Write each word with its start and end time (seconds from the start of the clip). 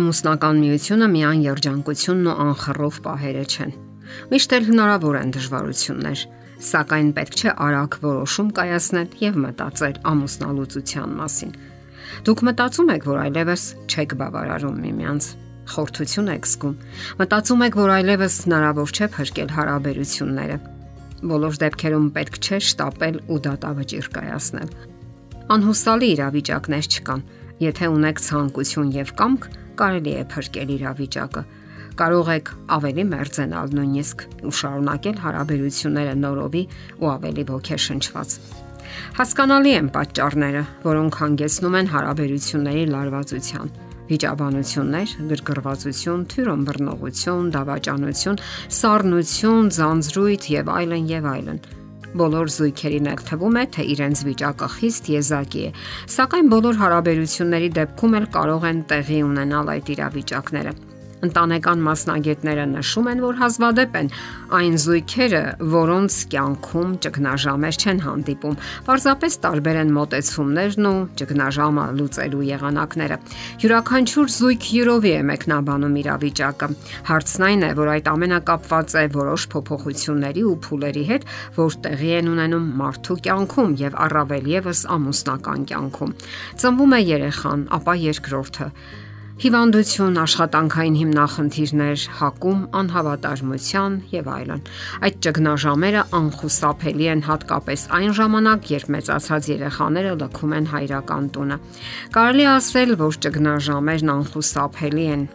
Ամուսնական 0.00 0.60
միությունը 0.64 1.06
միայն 1.12 1.40
երջանկությունն 1.44 2.28
ու 2.30 2.34
անխռով 2.40 2.98
պահերը 3.04 3.42
չեն։ 3.52 3.72
Միշտ 4.30 4.54
էլ 4.56 4.64
հնարավոր 4.70 5.18
են 5.20 5.32
դժվարություններ, 5.34 6.22
սակայն 6.70 7.10
պետք 7.18 7.36
չէ 7.36 7.52
արագ 7.66 7.98
որոշում 8.04 8.48
կայացնել 8.56 9.12
եւ 9.20 9.36
մտածել 9.44 9.98
ամուսնալուծության 10.10 11.12
մասին։ 11.20 11.52
Դուք 12.26 12.44
մտածում 12.48 12.92
եք, 12.96 13.06
որ 13.10 13.20
այլևս 13.26 13.62
չեք 13.92 14.16
բավարարում 14.24 14.80
միմյանց, 14.88 15.28
խորթություն 15.74 16.32
եք 16.32 16.48
զգում։ 16.48 16.74
Մտածում 17.20 17.64
եք, 17.68 17.78
որ 17.80 17.92
այլևս 18.00 18.34
հնարավոր 18.48 18.94
չէ 18.96 19.08
փրկել 19.20 19.50
հարաբերությունները։ 19.60 20.56
Բոլոր 21.30 21.60
դեպքերում 21.60 22.06
պետք 22.16 22.40
չէ 22.40 22.58
շտապել 22.70 23.16
ու 23.28 23.40
դատավճիռ 23.50 24.06
կայացնել։ 24.16 24.70
Անհուսալի 25.50 26.08
իրավիճակներ 26.16 26.88
չկան։ 26.88 27.24
Եթե 27.60 27.88
ունեք 27.92 28.20
ցանկություն 28.24 28.92
եւ 28.96 29.10
կամք, 29.20 29.48
կարելի 29.80 30.14
է 30.20 30.24
փրկել 30.34 30.72
իրավիճակը։ 30.76 31.42
Կարող 32.00 32.30
եք 32.36 32.50
ավելի 32.76 33.04
մերձենալ 33.10 33.74
նույնիսկ 33.76 34.24
ու 34.48 34.54
շարունակել 34.60 35.16
հարաբերությունները 35.24 36.14
նորովի 36.20 36.64
ու 37.00 37.10
ավելի 37.10 37.44
ոգեշնչված։ 37.50 38.36
Հասկանալի 39.20 39.72
են 39.80 39.90
պատճառները, 39.94 40.62
որոնք 40.86 41.18
հանգեցնում 41.20 41.76
են 41.80 41.90
հարաբերությունների 41.94 42.84
լարվածության 42.94 43.72
վիճաբանություններ, 44.10 45.12
գրգռվածություն, 45.30 46.24
թյուրոն 46.32 46.64
բռնողություն, 46.66 47.50
դավաճանություն, 47.54 48.40
սառնություն, 48.80 49.70
ձանձրույթ 49.76 50.48
եւ 50.56 50.72
այլն 50.80 51.12
եւ 51.14 51.28
այլն։ 51.34 51.62
Բոլոր 52.10 52.48
զույգերին 52.50 53.08
էլ 53.12 53.20
թվում 53.28 53.58
է, 53.60 53.64
թե 53.76 53.84
իրենց 53.94 54.22
վիճակը 54.26 54.68
խիստ 54.76 55.10
եզակի 55.14 55.62
է, 55.68 55.72
սակայն 56.16 56.50
բոլոր 56.50 56.80
հարաբերությունների 56.82 57.72
դեպքում 57.78 58.16
էլ 58.20 58.30
կարող 58.34 58.70
են 58.74 58.86
տեղի 58.90 59.20
ունենալ 59.30 59.74
այդ 59.78 59.92
իրավիճակները։ 59.94 60.78
Ընտանեկան 61.20 61.82
մասնագետները 61.84 62.62
նշում 62.70 63.08
են, 63.10 63.18
որ 63.20 63.38
հազվադեպ 63.40 63.96
են 64.00 64.08
այն 64.56 64.76
զույգերը, 64.80 65.42
որոնց 65.74 66.14
կյանքում 66.32 66.94
ճգնաժամեր 67.04 67.78
չեն 67.80 68.00
հանդիպում։ 68.06 68.56
Պարզապես 68.86 69.36
տարբեր 69.44 69.80
են 69.80 69.92
մոտեցումներն 69.96 70.88
ու 70.90 70.94
ճգնաժամը 71.20 71.84
լուծելու 72.00 72.46
եղանակները։ 72.50 73.18
Յուրաքանչյուր 73.64 74.32
զույգ 74.36 74.68
յուրովի 74.80 75.12
է 75.12 75.20
մեկնաբանում 75.30 75.98
իրավիճակը։ 76.00 76.70
Հարցն 77.10 77.46
այն 77.50 77.68
է, 77.68 77.70
որ 77.80 77.92
այդ 77.94 78.10
ամենը 78.14 78.40
կապված 78.50 78.96
է 78.96 79.04
որոշ 79.20 79.46
փոփոխությունների 79.54 80.46
ու 80.50 80.56
փուլերի 80.64 81.04
հետ, 81.10 81.28
որ 81.60 81.78
տեղի 81.84 82.10
են 82.20 82.32
ունենում 82.32 82.72
մարդու 82.80 83.20
կյանքում 83.28 83.76
եւ 83.84 84.00
առավել 84.08 84.50
եւս 84.56 84.82
ամուսնական 84.96 85.68
կյանքում։ 85.70 86.16
Ծնվում 86.64 86.96
է 86.96 87.00
երեխան, 87.10 87.68
ապա 87.80 87.94
երկրորդը 88.08 88.72
հիվանդություն, 89.40 90.18
աշխատանքային 90.20 90.96
հիմնախնդիրներ, 91.00 92.02
հակում, 92.18 92.58
անհավատարմության 92.80 93.96
եւ 94.12 94.28
այլն։ 94.34 94.60
Այդ 95.08 95.16
ճգնաժամերը 95.24 96.02
անխուսափելի 96.18 97.08
են 97.14 97.24
հատկապես 97.30 97.86
այն 98.00 98.12
ժամանակ, 98.20 98.68
երբ 98.74 98.92
մեծացած 98.96 99.50
երեխաները 99.54 100.12
լքում 100.20 100.54
են 100.60 100.70
հայրական 100.76 101.32
տունը։ 101.40 101.60
Կարելի 102.20 102.48
ասել, 102.52 102.96
որ 103.00 103.20
ճգնաժամերն 103.24 104.14
անխուսափելի 104.20 105.10
են։ 105.16 105.26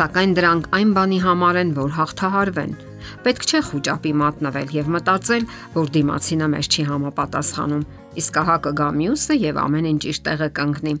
Սակայն 0.00 0.38
դրանք 0.42 0.70
այն 0.74 0.94
բանի 0.98 1.24
համար 1.30 1.64
են, 1.64 1.74
որ 1.78 1.98
հաղթահարվեն 2.02 2.78
Պետք 3.24 3.46
չէ 3.50 3.60
խոճապի 3.70 4.12
մատնվել 4.20 4.74
եւ 4.76 4.90
մտածել, 4.96 5.48
որ 5.76 5.90
դիմացինը 5.96 6.48
մեզ 6.54 6.70
չի 6.70 6.84
համապատասխանում։ 6.90 7.84
Իսկ 8.20 8.38
ահա 8.40 8.56
կգա 8.64 8.86
մյուսը 8.98 9.34
եւ 9.38 9.58
ամեն 9.62 9.86
ինչ 9.90 10.00
իր 10.10 10.18
տեղը 10.26 10.48
կընկնի։ 10.58 10.94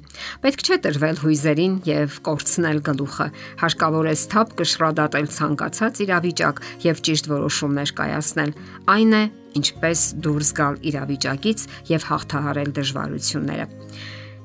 Պետք 0.44 0.60
չէ 0.62 0.76
տրվել 0.84 1.16
հույզերին 1.24 1.74
եւ 1.90 2.18
կորցնել 2.28 2.78
գլուխը։ 2.86 3.26
Հարկավոր 3.62 4.10
է 4.10 4.14
սթափ 4.20 4.52
կշռադատել 4.60 5.26
ցանկացած 5.34 6.02
իրավիճակ 6.06 6.62
եւ 6.86 7.02
ճիշտ 7.10 7.30
որոշումներ 7.34 7.94
կայացնել։ 7.98 8.54
Այն 8.94 9.16
է, 9.18 9.24
ինչպես 9.58 10.04
դուրս 10.28 10.52
գալ 10.60 10.78
իրավիճակից 10.92 11.66
եւ 11.90 12.06
հաղթահարել 12.10 12.70
դժվարությունները։ 12.78 13.66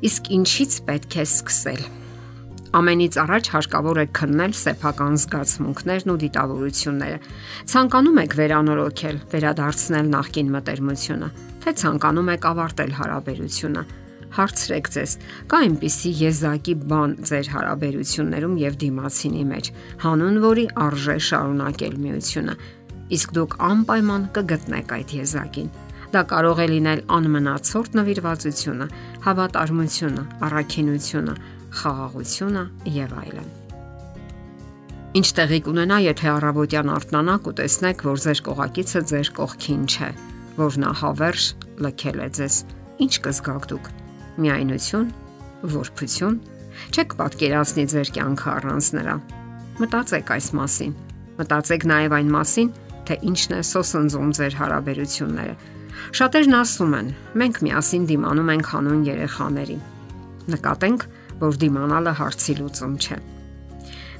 Իսկ 0.10 0.34
ինչից 0.40 0.82
պետք 0.90 1.22
է 1.22 1.30
սկսել։ 1.30 1.86
Ամենից 2.76 3.16
առաջ 3.22 3.48
հարկավոր 3.54 3.98
է 4.02 4.04
քննել 4.18 4.54
սեփական 4.60 5.14
զգացմունքներն 5.22 6.12
ու 6.12 6.16
դիտավորությունները։ 6.24 7.20
Ցանկանում 7.72 8.18
եք 8.20 8.34
վերանորոգել, 8.40 9.20
վերադարձնել 9.32 10.10
նախկին 10.16 10.50
մտերմությունը, 10.56 11.30
թե 11.64 11.74
ցանկանում 11.82 12.32
եք 12.36 12.48
ավարտել 12.52 12.92
հարաբերությունը։ 13.00 13.84
Հարցրեք 14.36 14.92
ձեզ, 14.92 15.12
կա 15.48 15.58
այնպիսի 15.64 16.12
եզակի 16.20 16.76
բան 16.92 17.12
ձեր 17.32 17.50
հարաբերություններում 17.56 18.56
եւ 18.66 18.78
դիմացինի 18.84 19.44
մեջ, 19.56 19.66
հանուն 20.04 20.38
որի 20.44 20.66
արժե 20.86 21.18
շարունակել 21.32 21.96
միությունը։ 22.04 22.56
Իսկ 23.16 23.36
դուք 23.40 23.60
անպայման 23.72 24.24
կգտնեք 24.36 24.96
այդ 25.00 25.16
եզակին։ 25.24 25.70
Դա 26.16 26.22
կարող 26.32 26.60
է 26.60 26.66
լինել 26.76 27.00
անմնացորդ 27.16 27.96
նվիրվածությունը, 28.00 28.86
հավատարմությունը, 29.26 30.24
առաքինությունը, 30.48 31.34
խաղաղությունը 31.82 32.64
եւ 32.96 33.14
այլն։ 33.22 33.50
Ինչ 35.16 35.28
տեղի 35.32 35.60
կունենա, 35.64 35.98
եթե 36.04 36.28
առավոտյան 36.28 36.90
արթնանաք 36.92 37.46
ու 37.48 37.54
տեսնեք, 37.56 38.02
որ 38.04 38.18
ձեր 38.26 38.40
կողակիցը 38.46 39.02
ձեր 39.12 39.30
կողքին 39.38 39.84
չէ, 39.88 40.10
որ 40.60 40.78
նա 40.84 40.92
հավերժ 41.00 41.46
լքել 41.86 42.20
է 42.20 42.28
ձեզ։ 42.36 42.56
Ինչ 43.06 43.14
կզգաք 43.24 43.68
դուք։ 43.72 43.88
Միայնություն, 44.44 45.08
ողորմություն։ 45.64 46.36
Չեք 46.92 47.16
պատկերացնի 47.20 47.86
ձեր 47.96 48.12
կյանքը 48.16 48.50
առանց 48.56 48.90
նրա։ 49.00 49.16
Մտածեք 49.80 50.32
այս 50.36 50.48
մասին։ 50.60 50.94
Մտածեք 51.40 51.88
նաև 51.92 52.16
այն 52.16 52.30
մասին, 52.36 52.70
թե 53.08 53.16
ինչն 53.32 53.56
է 53.56 53.62
սոսնձում 53.72 54.30
ձեր 54.36 54.54
հարաբերությունները։ 54.60 55.56
Շատերն 56.16 56.56
ասում 56.60 56.94
են. 57.00 57.08
մենք 57.40 57.56
միասին 57.66 58.04
դիմանում 58.12 58.52
ենք 58.56 58.66
հանուն 58.76 59.02
երեխաներին։ 59.08 59.82
Նկատենք, 60.56 61.02
որ 61.06 61.25
դիմանալը 61.62 62.14
հարցի 62.20 62.54
լուծում 62.60 62.94
չէ։ 63.06 63.18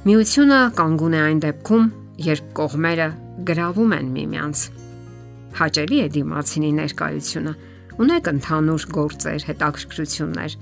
Միությունը 0.06 0.58
կանգուն 0.78 1.14
է 1.16 1.20
այն 1.26 1.38
դեպքում, 1.42 1.86
երբ 2.26 2.50
կողմերը 2.56 3.06
գրավում 3.48 3.94
են 3.96 4.10
միմյանց։ 4.16 4.60
Հաճելի 5.56 5.98
է 6.04 6.08
դիմացինի 6.16 6.70
ներկայությունը։ 6.76 7.52
Ունեք 7.96 8.30
ընդհանուր 8.32 8.86
գործեր, 8.96 9.46
հետաքրքրություններ։ 9.50 10.56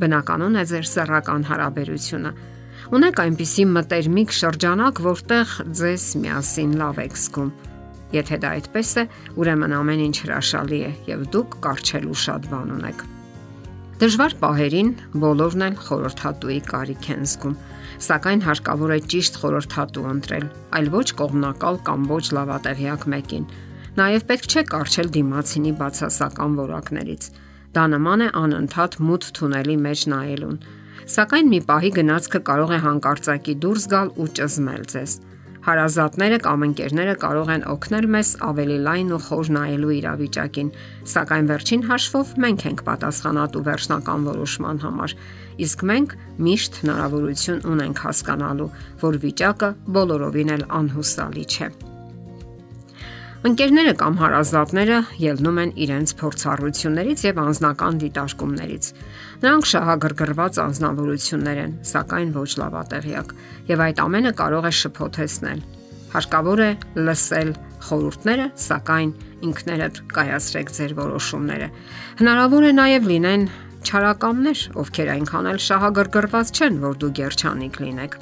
Բնականon 0.00 0.58
է 0.60 0.64
ձեր 0.70 0.88
սեռական 0.90 1.46
հարաբերությունը։ 1.50 2.32
Ունեք 2.90 3.22
այնպիսի 3.24 3.64
մտերմիկ 3.76 4.34
շրջանակ, 4.40 5.02
որտեղ 5.06 5.54
ձեզ 5.80 6.06
միասին 6.24 6.74
լավ 6.80 7.00
եք 7.04 7.16
զգում։ 7.20 7.54
Եթե 8.10 8.40
դա 8.42 8.52
այդպես 8.58 8.90
է, 8.98 9.06
ուրեմն 9.38 9.78
ամեն 9.78 10.04
ինչ 10.08 10.16
հրաշալի 10.26 10.82
է 10.88 10.92
եւ 11.12 11.24
դուք 11.36 11.56
կարճելու 11.68 12.20
շատ 12.26 12.50
բան 12.50 12.76
ունեք։ 12.80 13.08
Դժվար 14.00 14.32
պահերին 14.40 14.90
բոլորն 15.20 15.62
էլ 15.66 15.74
խորհրդատուի 15.84 16.54
կարիք 16.70 17.08
են 17.12 17.26
զգում, 17.28 17.56
սակայն 18.06 18.42
հարկավոր 18.46 18.92
է 18.94 18.96
ճիշտ 19.12 19.34
խորհրդատու 19.42 20.04
ընտրել, 20.10 20.46
այլ 20.78 20.86
ոչ 20.94 21.02
կողմնակալ 21.18 21.80
կամ 21.88 22.06
ոչ 22.08 22.22
լավատեղյակ 22.38 23.04
մեկին։ 23.12 23.44
Նաև 24.00 24.24
պետք 24.30 24.48
չէ 24.48 24.62
կարճել 24.72 25.12
դիմացինի 25.18 25.72
բացասական 25.82 26.56
որակներից։ 26.62 27.28
Դա 27.76 27.84
նման 27.92 28.24
է 28.24 28.28
անընդհատ 28.40 28.96
մութ 29.04 29.28
թունելի 29.36 29.76
մեջ 29.84 30.06
նայելուն։ 30.14 30.56
Սակայն 31.20 31.52
մի 31.52 31.60
պահի 31.68 31.90
գնացքը 32.00 32.40
կարող 32.48 32.72
է 32.72 32.80
հանկարծակի 32.88 33.58
դուրս 33.66 33.84
գալ 33.92 34.14
ու 34.16 34.30
ճզմել 34.40 34.88
ձեզ։ 34.96 35.20
Հարազատները 35.70 36.38
կամ 36.42 36.62
ընկերները 36.66 37.12
կարող 37.22 37.50
են 37.54 37.64
օգնել 37.70 38.06
մեզ 38.14 38.30
ավելի 38.46 38.78
լայն 38.86 39.12
ու 39.14 39.18
խոր 39.26 39.50
նայելու 39.54 39.92
իրավիճակին, 39.96 40.72
սակայն 41.12 41.50
վերջին 41.50 41.84
հաշվով 41.90 42.32
մենք 42.44 42.64
ենք 42.70 42.82
պատասխանատու 42.88 43.62
վերջնական 43.68 44.26
որոշման 44.30 44.82
համար, 44.86 45.14
իսկ 45.66 45.84
մենք 45.92 46.16
միշտ 46.48 46.80
հնարավորություն 46.82 47.62
ունենք 47.76 48.02
հասկանալու, 48.08 48.72
որ 49.04 49.20
վիճակը 49.28 49.70
բոլորովին 50.00 50.52
էլ 50.58 50.66
անհուսալի 50.80 51.46
չէ։ 51.54 51.70
Ընկերները 53.40 53.92
կամ 53.96 54.16
հարազատները 54.20 54.96
ելնում 55.16 55.58
են 55.62 55.70
իրենց 55.80 56.10
փորձառություններից 56.20 57.22
եւ 57.24 57.38
անznական 57.40 58.00
դիտարկումներից։ 58.02 58.88
Նրանք 59.40 59.68
շահագրգռված 59.70 60.58
անznավորություններ 60.60 61.60
են, 61.62 61.72
սակայն 61.88 62.34
ոչ 62.36 62.50
լավատեղյակ, 62.60 63.32
եւ 63.72 63.84
այդ 63.86 64.02
ամենը 64.04 64.32
կարող 64.42 64.68
է 64.68 64.72
շփոթեցնել։ 64.80 65.62
Հարկավոր 66.12 66.60
է 66.60 66.70
լսել 67.08 67.52
խորհուրդները, 67.88 68.48
սակայն 68.60 69.14
ինքներդ 69.48 70.02
կայացրեք 70.20 70.74
ձեր 70.76 70.92
որոշումները։ 71.00 71.70
Հնարավոր 72.20 72.66
է 72.68 72.74
նաեւ 72.76 73.08
լինեն 73.14 73.46
չարակամներ, 73.88 74.66
ովքեր 74.84 75.14
այնքան 75.16 75.50
էլ 75.54 75.62
շահագրգռված 75.70 76.52
չեն, 76.60 76.82
որ 76.84 77.00
դու 77.00 77.14
երջանիկ 77.24 77.80
լինեք 77.86 78.20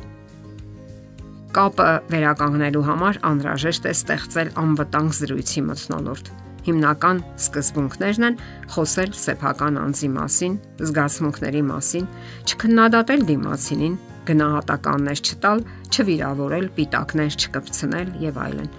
կապը 1.57 1.89
վերականգնելու 2.13 2.85
համար 2.89 3.19
անհրաժեշտ 3.29 3.87
է 3.89 3.93
ստեղծել 3.97 4.51
անվտանգ 4.63 5.17
զրույցի 5.19 5.63
մթնոլորտ։ 5.69 6.31
հիմնական 6.69 7.21
սկզբունքներն 7.41 8.27
են 8.29 8.37
խոսել 8.75 9.15
սեփական 9.17 9.79
անձի 9.83 10.11
մասին, 10.19 10.59
զգացմունքների 10.89 11.63
մասին, 11.69 12.09
չքննադատել 12.45 13.25
դիմացինին, 13.31 13.95
գնահատականներ 14.29 15.23
չտալ, 15.25 15.65
չվիրավորել, 15.89 16.69
պիտակներ 16.77 17.39
չկպցնել 17.39 18.13
եւ 18.29 18.41
այլն։ 18.45 18.71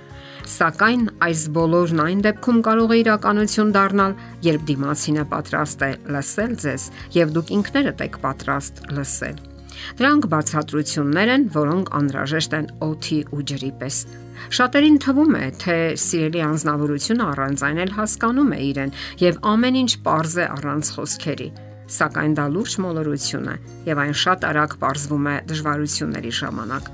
Սակայն 0.49 1.03
այս 1.25 1.41
բոլորն 1.57 2.01
այն 2.05 2.23
դեպքում 2.25 2.61
կարող 2.69 2.93
է 2.95 2.99
իրականություն 3.03 3.73
դառնալ, 3.75 4.15
երբ 4.49 4.65
դիմացինը 4.69 5.27
պատրաստ 5.33 5.85
է 5.89 5.91
լսել 6.15 6.57
ձեզ 6.63 6.89
եւ 7.19 7.37
դուք 7.37 7.53
ինքներդ 7.59 8.03
եք 8.07 8.19
պատրաստ 8.25 8.83
լսել։ 8.97 9.48
Դրանք 9.99 10.27
բացատրություններ 10.33 11.31
են, 11.35 11.47
որոնք 11.55 11.93
անհրաժեշտ 11.99 12.57
են 12.59 12.67
օթի 12.89 13.19
ու 13.35 13.45
ջրի 13.51 13.71
պես։ 13.81 13.97
Շատերին 14.55 14.99
թվում 15.03 15.33
է, 15.39 15.45
թե 15.63 15.79
սիրելի 16.03 16.43
անznավորությունը 16.49 17.25
առանց 17.33 17.65
այն 17.69 17.81
էլ 17.85 17.95
հասկանում 17.97 18.53
է 18.55 18.61
իրեն 18.69 18.93
եւ 19.25 19.41
ամեն 19.53 19.81
ինչ 19.83 19.91
པարզ 19.99 20.37
է 20.39 20.45
առանց 20.59 20.93
խոսքերի 20.95 21.49
սակայն 21.89 22.33
դա 22.37 22.45
լուրջ 22.53 22.73
մոլորություն 22.83 23.47
է 23.49 23.55
եւ 23.89 24.01
այն 24.03 24.15
շատ 24.21 24.45
արագ 24.49 24.73
པարզվում 24.77 25.29
է 25.29 25.35
դժվարությունների 25.49 26.33
ժամանակ։ 26.39 26.89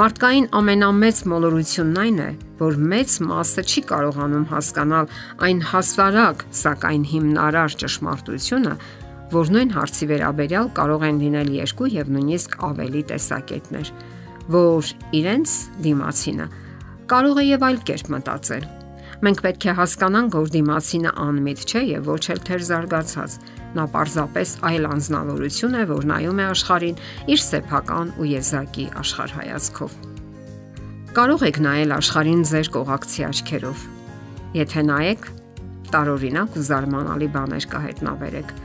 Մարդկային 0.00 0.48
ամենամեծ 0.60 1.20
մոլորությունն 1.32 2.00
այն 2.04 2.18
է, 2.24 2.30
որ 2.60 2.80
մեծ 2.92 3.14
մասը 3.30 3.64
չի 3.70 3.82
կարողանում 3.90 4.48
հասկանալ 4.50 5.12
այն 5.46 5.62
հասարակ, 5.70 6.44
սակայն 6.60 7.04
հիմնարար 7.14 7.78
ճշմարտությունը, 7.84 8.74
որ 9.34 9.54
նույն 9.54 9.72
հարցի 9.76 10.10
վերաբերյալ 10.10 10.72
կարող 10.80 11.06
են 11.10 11.22
լինել 11.24 11.54
երկու 11.60 11.92
եւ 12.00 12.12
նույնիսկ 12.16 12.58
ավելի 12.70 13.02
տեսակետներ, 13.12 13.94
որ 14.50 14.92
իրենց 15.20 15.56
դիմացինը 15.86 16.50
կարող 17.10 17.40
է 17.40 17.48
եւ 17.50 17.66
այլ 17.70 17.82
կերպ 17.90 18.14
մտածել 18.16 18.68
Մենք 19.20 19.40
պետք 19.44 19.64
է 19.68 19.72
հասկանանք, 19.76 20.36
որ 20.38 20.50
դիմացինը 20.54 21.10
անմիտ 21.20 21.64
չէ 21.68 21.80
եւ 21.90 22.06
ոչ 22.08 22.22
էլ 22.32 22.38
թեր 22.48 22.62
զարգացած։ 22.68 23.34
Նա 23.76 23.84
պարզապես 23.92 24.52
այլ 24.70 24.86
անznավորություն 24.88 25.76
է, 25.76 25.82
որ 25.90 26.06
նայում 26.10 26.40
է 26.40 26.46
աշխարհին 26.54 27.02
իր 27.34 27.42
սեփական 27.44 28.14
ու 28.16 28.28
եզակի 28.30 28.86
աշխարհայացքով։ 29.02 29.98
Կարող 31.20 31.44
եք 31.50 31.60
նայել 31.68 31.94
աշխարհին 32.00 32.42
ձեր 32.48 32.72
կողակցի 32.80 33.26
աչքերով։ 33.28 33.84
Եթե 34.56 34.84
նայեք, 34.88 35.30
տարօրինակ 35.90 36.56
ու 36.56 36.66
զարմանալի 36.70 37.28
բաներ 37.36 37.68
կհետնաբերեք 37.76 38.56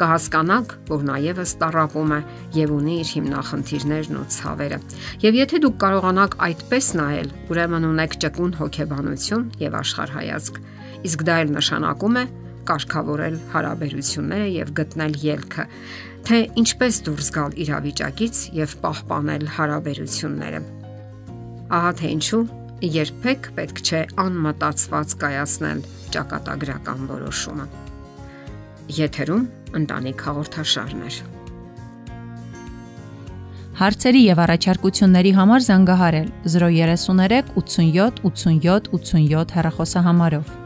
կհասկանաք, 0.00 0.74
որ 0.90 1.02
նա 1.08 1.16
եւս 1.26 1.52
տարապում 1.60 2.12
է 2.16 2.20
եւ 2.56 2.74
ունի 2.76 2.94
իր 3.00 3.10
հիմնախնդիրներն 3.14 4.20
ու 4.20 4.26
ցավերը։ 4.36 4.78
Եվ 5.24 5.38
եթե 5.40 5.60
դուք 5.64 5.76
կարողանաք 5.84 6.36
այդպես 6.46 6.86
նայել, 7.00 7.32
ուրեմն 7.52 7.88
ունեք 7.90 8.16
ճկուն 8.24 8.54
հոգեբանություն 8.60 9.44
եւ 9.60 9.76
աշխարհայացք։ 9.80 10.60
Իսկ 11.10 11.24
դա 11.28 11.36
էլ 11.44 11.52
նշանակում 11.56 12.20
է 12.20 12.24
կարգավորել 12.70 13.36
հարաբերությունները 13.50 14.48
եւ 14.54 14.72
գտնել 14.80 15.14
ելքը, 15.24 15.64
թե 16.28 16.38
ինչպես 16.60 16.98
դուրս 17.06 17.30
գալ 17.36 17.54
իրավիճակից 17.64 18.40
եւ 18.60 18.74
պահպանել 18.84 19.46
հարաբերությունները։ 19.56 20.60
Ահա 21.70 21.92
թե 22.00 22.10
ինչու 22.16 22.42
երբեք 22.80 23.48
պետք 23.56 23.80
չէ 23.84 24.02
անմտածված 24.24 25.14
կայացնել 25.20 25.80
ճակատագրական 26.14 27.08
որոշումը։ 27.10 27.66
Եթերում 29.00 29.44
ընտանիք 29.78 30.24
հաղորդաշարներ։ 30.26 31.20
Հարցերի 33.80 34.22
եւ 34.26 34.40
առաջարկությունների 34.44 35.30
համար 35.40 35.62
զանգահարել 35.66 36.26
033 36.54 37.54
87 37.56 38.24
87 38.28 38.90
87 38.98 39.54
հեռախոսահամարով։ 39.56 40.59